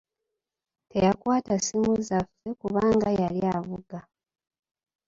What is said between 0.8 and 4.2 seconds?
Teyakwata ssimu zaffe kubanga yali avuga.